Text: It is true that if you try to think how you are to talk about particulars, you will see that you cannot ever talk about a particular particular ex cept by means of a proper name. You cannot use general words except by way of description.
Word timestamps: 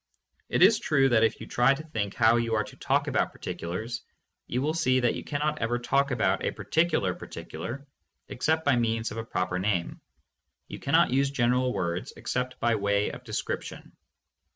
It 0.49 0.63
is 0.63 0.79
true 0.79 1.09
that 1.09 1.23
if 1.23 1.39
you 1.39 1.45
try 1.45 1.75
to 1.75 1.83
think 1.83 2.15
how 2.15 2.37
you 2.37 2.55
are 2.55 2.63
to 2.63 2.75
talk 2.75 3.05
about 3.07 3.31
particulars, 3.31 4.01
you 4.47 4.59
will 4.63 4.73
see 4.73 4.99
that 5.01 5.13
you 5.13 5.23
cannot 5.23 5.59
ever 5.59 5.77
talk 5.77 6.09
about 6.09 6.43
a 6.43 6.49
particular 6.49 7.13
particular 7.13 7.85
ex 8.27 8.47
cept 8.47 8.65
by 8.65 8.77
means 8.77 9.11
of 9.11 9.17
a 9.17 9.23
proper 9.23 9.59
name. 9.59 10.01
You 10.67 10.79
cannot 10.79 11.11
use 11.13 11.29
general 11.29 11.71
words 11.71 12.13
except 12.17 12.59
by 12.59 12.73
way 12.77 13.11
of 13.11 13.23
description. 13.23 13.95